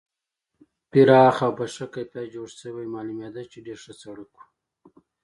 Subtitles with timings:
[0.91, 4.41] پراخ او په ښه کیفیت جوړ شوی معلومېده چې ډېر ښه سړک و.